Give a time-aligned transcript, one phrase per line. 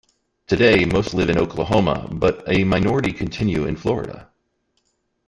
[0.47, 4.31] Today most live in Oklahoma, but a minority continue in Florida.